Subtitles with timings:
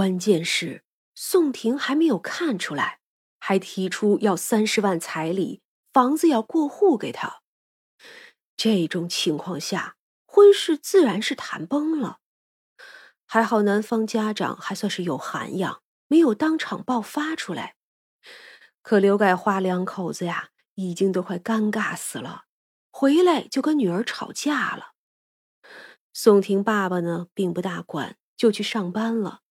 [0.00, 0.82] 关键是
[1.14, 3.00] 宋婷还没有看出来，
[3.38, 5.60] 还提出要三十万彩礼，
[5.92, 7.42] 房子要过户给他。
[8.56, 12.20] 这种情况下，婚事自然是谈崩了。
[13.26, 17.76] 还好男方家长还算是有涵养，没有当场爆发出来。
[18.80, 22.44] 可刘改花两口子呀，已经都快尴尬死了，
[22.90, 24.92] 回来就跟女儿吵架了。
[26.14, 29.42] 宋婷爸爸呢，并不大管，就去上班了。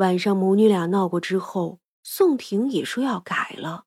[0.00, 3.84] 晚上母女俩闹过之后，宋婷也说要改了。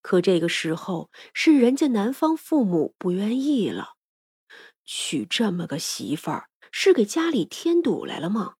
[0.00, 3.96] 可这个时候是人家男方父母不愿意了，
[4.82, 6.48] 娶这么个媳妇儿。
[6.72, 8.54] 是给家里添堵来了吗？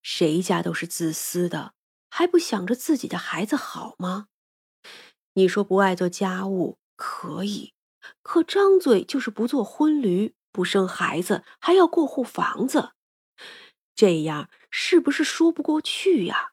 [0.00, 1.74] 谁家都是自私的，
[2.08, 4.28] 还不想着自己的孩子好吗？
[5.34, 7.74] 你说不爱做家务可以，
[8.22, 12.92] 可张嘴就是不做婚驴，不生孩子，还要过户房子，
[14.00, 16.52] 这样是不是说不过去呀？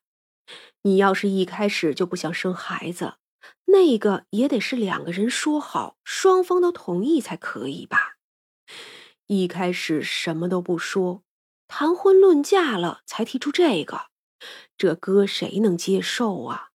[0.81, 3.19] 你要是一开始就不想生孩子，
[3.67, 8.17] 那个也得是两个人说好，双方都同意才可以吧？
[9.27, 11.23] 一开始什么都不说，
[11.69, 14.07] 谈婚论嫁了才提出这个，
[14.77, 16.71] 这搁谁能接受啊？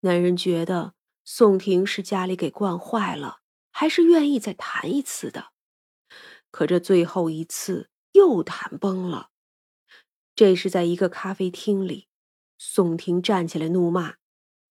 [0.00, 0.92] 男人觉得
[1.24, 3.38] 宋婷是家里给惯坏了，
[3.72, 5.52] 还是愿意再谈一次的。
[6.50, 9.30] 可这最后一次又谈崩了。
[10.36, 12.06] 这是在一个咖啡厅里，
[12.58, 14.16] 宋婷站起来怒骂：“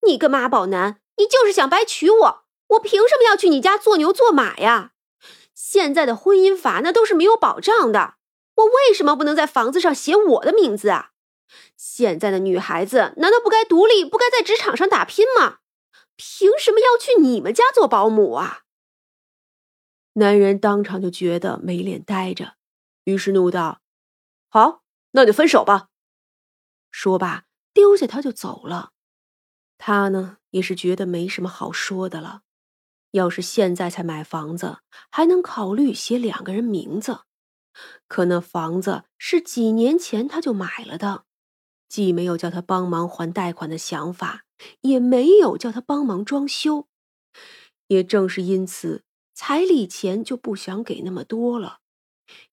[0.06, 2.46] 你个妈宝男，你就是想白娶我！
[2.68, 4.94] 我凭什么要去你家做牛做马呀？”
[5.56, 8.16] 现在的婚姻法那都是没有保障的，
[8.56, 11.12] 我为什么不能在房子上写我的名字啊？
[11.76, 15.60] 现在的女孩子难道不该独立，不该在职场上打拼吗？
[16.16, 18.62] 凭什么要去你们家做保姆啊？
[20.14, 22.56] 男人当场就觉得没脸待着，
[23.04, 23.82] 于是怒道
[24.48, 24.84] ：“好，
[25.16, 25.90] 那就分手吧。”
[26.92, 28.92] 说罢，丢下他就走了。
[29.78, 32.44] 他呢，也是觉得没什么好说的了。
[33.12, 37.22] 要是现在才买房子，还能考虑写两个人名字。
[38.08, 41.26] 可那房子是几年前他就买了的，
[41.90, 44.46] 既没有叫他帮忙还贷款的想法，
[44.82, 46.88] 也没有叫他帮忙装修。
[47.88, 49.04] 也正是因此，
[49.34, 51.80] 彩礼钱就不想给那么多了，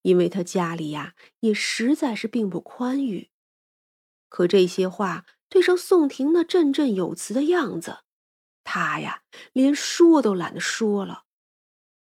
[0.03, 3.31] 因为他家里呀也实在是并不宽裕。
[4.29, 7.99] 可这些话对上宋婷那振振有词的样子。
[8.65, 9.23] 他呀，
[9.53, 11.25] 连说都懒得说了。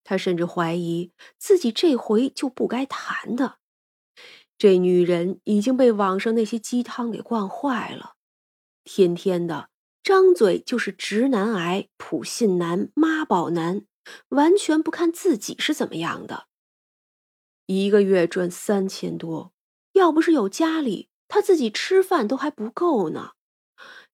[0.04, 3.60] 他甚至怀疑自己这回就不该谈的。
[4.58, 8.16] 这女人已经被网上那些鸡汤给惯坏了，
[8.84, 9.70] 天天的
[10.04, 13.86] 张嘴就是直男癌、普信男、妈宝男，
[14.30, 16.48] 完全不看自己是怎么样的。
[17.72, 19.54] 一个月赚三千多，
[19.94, 23.32] 要不是有家里，他自己吃饭都还不够呢。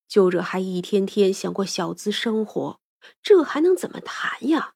[0.07, 2.79] 就这还一天天想过小资生活，
[3.21, 4.73] 这还能怎么谈呀？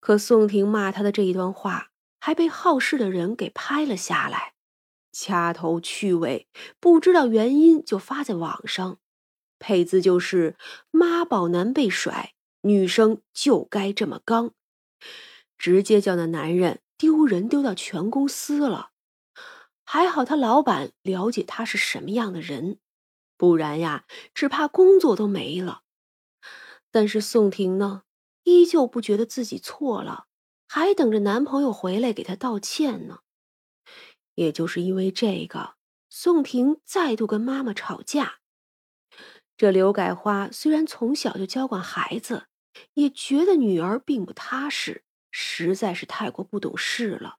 [0.00, 4.54] 可宋婷骂他的这一段话，还被好事的人给拍了下来，
[5.12, 6.48] 掐头去尾，
[6.80, 8.98] 不知道原因就发在网上，
[9.60, 10.56] 配字就是
[10.90, 14.52] “妈宝男被甩，女生就该这么刚”，
[15.56, 18.90] 直接叫那男人丢人丢到全公司了。
[19.82, 22.78] 还好他老板了解他是什么样的人。
[23.36, 25.82] 不然呀，只怕工作都没了。
[26.92, 28.02] 但是宋婷呢，
[28.44, 30.26] 依旧不觉得自己错了，
[30.68, 33.18] 还等着男朋友回来给她道歉呢。
[34.36, 35.74] 也就是因为这个，
[36.08, 38.36] 宋婷再度跟妈妈吵架。
[39.56, 42.46] 这刘改花虽然从小就娇惯孩子，
[42.94, 45.02] 也觉得女儿并不踏实，
[45.32, 47.38] 实在是太过不懂事了。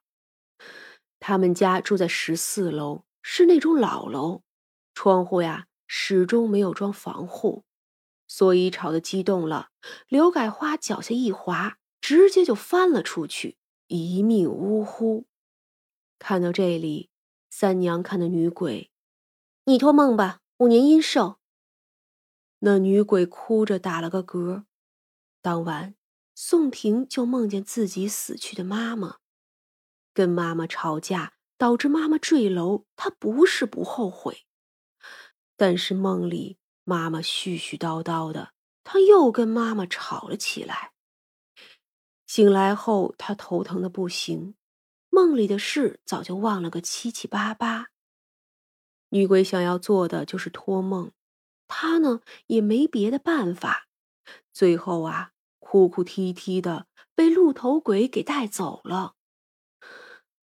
[1.18, 4.42] 他们家住在十四楼，是那种老楼，
[4.92, 5.68] 窗户呀。
[5.86, 7.64] 始终没有装防护，
[8.26, 9.68] 所以吵得激动了。
[10.08, 15.26] 刘改花脚下一滑，直接就翻了出去，一命呜呼。
[16.18, 17.10] 看到这里，
[17.50, 18.90] 三娘看到女鬼
[19.66, 21.38] ：“你托梦吧，五年阴寿。”
[22.60, 24.64] 那女鬼哭着打了个嗝。
[25.42, 25.94] 当晚，
[26.34, 29.18] 宋婷就梦见自己死去的妈妈，
[30.12, 32.86] 跟妈妈吵架，导致妈妈坠楼。
[32.96, 34.44] 她不是不后悔。
[35.56, 38.52] 但是梦里，妈妈絮絮叨叨的，
[38.82, 40.92] 她又跟妈妈吵了起来。
[42.26, 44.56] 醒来后，她头疼的不行，
[45.10, 47.90] 梦里的事早就忘了个七七八八。
[49.10, 51.12] 女鬼想要做的就是托梦，
[51.68, 53.86] 她呢也没别的办法，
[54.52, 55.33] 最后啊，
[55.74, 56.86] 哭哭啼啼的
[57.16, 59.14] 被鹿头鬼给带走了。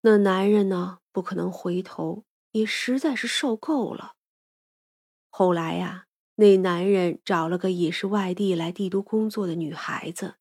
[0.01, 2.25] 那男人呢，不可能回头。
[2.51, 4.15] 也实在是受够了。
[5.29, 10.35] 后来呀，那男人找了个也是外地来帝都工作的女孩子。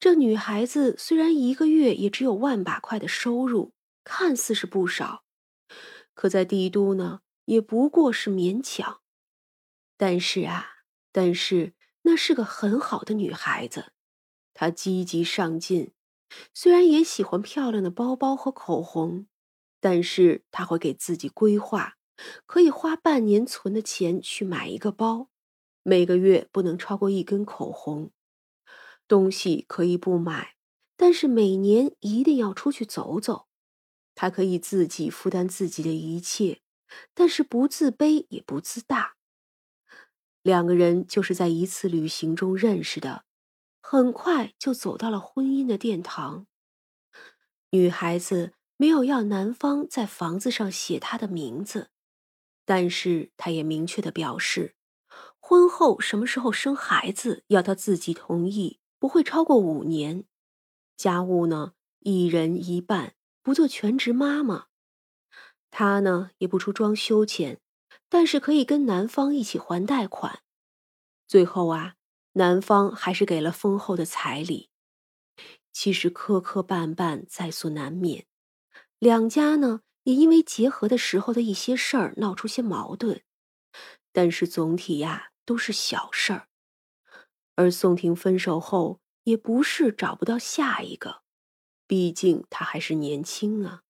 [0.00, 3.72] 这女孩子虽然一个月也只有万把块的收入，
[4.02, 5.22] 看似是不少，
[6.12, 9.00] 可在帝都呢，也不过是勉强。
[9.96, 10.66] 但是啊，
[11.12, 13.91] 但是那是个很好的女孩子，
[14.62, 15.90] 他积极上进，
[16.54, 19.26] 虽然也喜欢漂亮的包包和口红，
[19.80, 21.96] 但是他会给自己规划，
[22.46, 25.30] 可以花半年存的钱去买一个包，
[25.82, 28.12] 每个月不能超过一根口红。
[29.08, 30.54] 东西可以不买，
[30.96, 33.48] 但是每年一定要出去走走。
[34.14, 36.60] 他可以自己负担自己的一切，
[37.14, 39.16] 但是不自卑也不自大。
[40.44, 43.24] 两个人就是在一次旅行中认识的，
[43.92, 46.46] 很快就走到了婚姻的殿堂。
[47.72, 51.90] 女孩子没有要男方在房子上写她的名字，
[52.64, 54.76] 但是她也明确的表示，
[55.38, 58.80] 婚后什么时候生孩子要她自己同意。
[58.98, 60.24] 不会超过五年，
[60.96, 64.68] 家务呢一人一半，不做全职妈妈。
[65.70, 67.60] 她呢也不出装修钱，
[68.08, 70.40] 但是可以跟男方一起还贷款。
[71.28, 71.96] 最后啊，
[72.32, 74.70] 男方还是给了丰厚的彩礼。
[75.72, 78.26] 其实磕磕绊绊在所难免，
[78.98, 83.22] 两家呢也因为结合的时候的一些事儿闹出些矛盾，
[84.12, 86.48] 但是总体呀都是小事儿。
[87.54, 91.22] 而宋婷分手后，也不是找不到下一个，
[91.86, 93.82] 毕竟她还是年轻啊。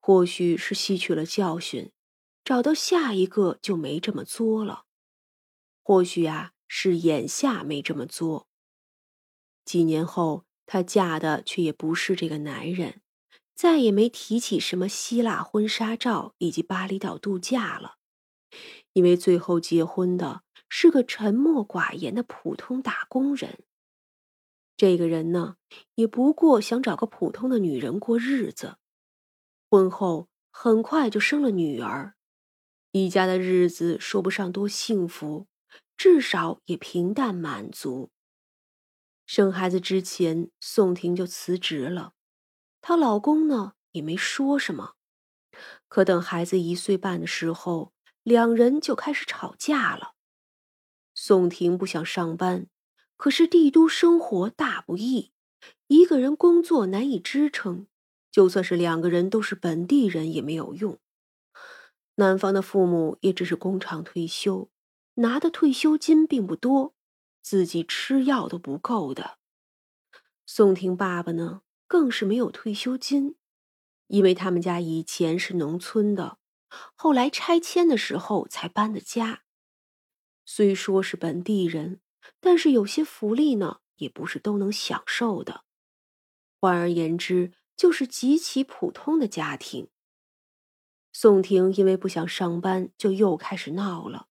[0.00, 1.92] 或许是吸取了教训，
[2.44, 4.84] 找到下一个就没这么作了。
[5.82, 8.48] 或许啊，是眼下没这么作。
[9.62, 13.02] 几年后，她嫁的却也不是这个男人，
[13.54, 17.96] 再也没提起什么希腊婚纱照以及巴厘岛度假了，
[18.94, 20.44] 因为最后结婚的。
[20.74, 23.58] 是个沉默寡言的普通打工人。
[24.74, 25.56] 这个人呢，
[25.96, 28.78] 也不过想找个普通的女人过日子。
[29.68, 32.14] 婚后很快就生了女儿，
[32.92, 35.46] 一家的日子说不上多幸福，
[35.96, 38.10] 至少也平淡满足。
[39.26, 42.12] 生孩子之前，宋婷就辞职了，
[42.80, 44.94] 她老公呢也没说什么。
[45.88, 47.92] 可等孩子一岁半的时候，
[48.22, 50.14] 两人就开始吵架了。
[51.14, 52.66] 宋婷不想上班，
[53.16, 55.30] 可是帝都生活大不易，
[55.86, 57.86] 一个人工作难以支撑，
[58.30, 60.98] 就算是两个人都是本地人也没有用。
[62.16, 64.70] 男方的父母也只是工厂退休，
[65.14, 66.94] 拿的退休金并不多，
[67.40, 69.38] 自己吃药都不够的。
[70.46, 73.36] 宋婷爸爸呢，更是没有退休金，
[74.06, 76.38] 因为他们家以前是农村的，
[76.94, 79.42] 后来拆迁的时候才搬的家。
[80.44, 82.00] 虽说是本地人，
[82.40, 85.64] 但是有些福利呢，也不是都能享受的。
[86.58, 89.88] 换而言之，就是极其普通的家庭。
[91.12, 94.28] 宋婷因为不想上班，就又开始闹了。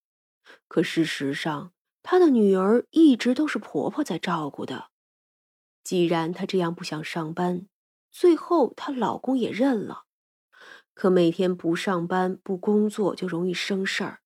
[0.72, 4.90] 可事实上，她的女儿一直都是婆婆在照顾的。
[5.84, 7.68] 既然她这样不想上班，
[8.10, 10.04] 最后她老公也认了。
[10.94, 14.22] 可每天不上班不工作，就容易生事儿。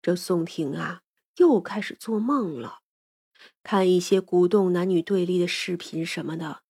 [0.00, 1.02] 这宋婷啊，
[1.36, 2.78] 又开始做梦了，
[3.62, 6.62] 看一些鼓动男女对立的视频什么的，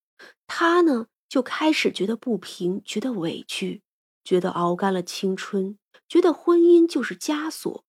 [0.47, 3.83] 她呢就开始觉得不平，觉得委屈，
[4.25, 7.85] 觉得熬干了青春，觉得婚姻就是枷锁，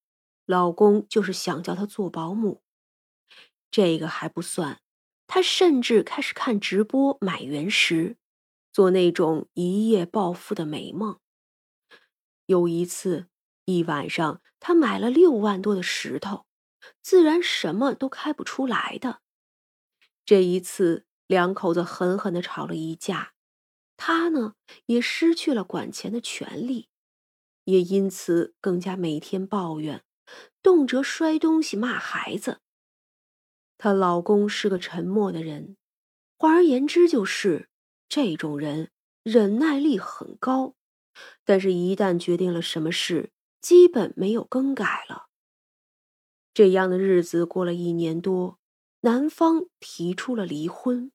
[0.47, 2.63] 老公就是想叫她做保姆。
[3.71, 4.81] 这个还不算，
[5.27, 8.17] 她甚至开始看直播买原石，
[8.73, 11.19] 做那种一夜暴富的美梦。
[12.47, 13.29] 有一次。
[13.65, 16.47] 一晚上，他买了六万多的石头，
[17.01, 19.21] 自然什么都开不出来的。
[20.25, 23.35] 这一次，两口子狠狠的吵了一架，
[23.97, 24.55] 他呢
[24.87, 26.89] 也失去了管钱的权利，
[27.65, 30.03] 也因此更加每天抱怨，
[30.63, 32.61] 动辄摔东西骂孩子。
[33.79, 35.77] 她老公是个沉默的人，
[36.39, 37.69] 换而言之就是
[38.09, 38.91] 这种人
[39.23, 40.75] 忍耐力很高，
[41.45, 43.31] 但是一旦决定了什么事。
[43.61, 45.29] 基本没有更改了。
[46.53, 48.59] 这样的日子过了一年多，
[49.03, 51.13] 男方提出了离婚。